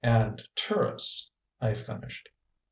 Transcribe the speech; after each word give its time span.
"And 0.03 0.41
tourists," 0.55 1.29
I 1.61 1.75
finished. 1.75 2.29